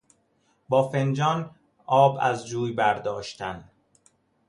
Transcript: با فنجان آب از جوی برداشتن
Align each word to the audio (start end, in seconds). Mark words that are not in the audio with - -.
با 0.69 0.89
فنجان 0.89 1.55
آب 1.85 2.17
از 2.21 2.47
جوی 2.47 2.71
برداشتن 2.71 3.71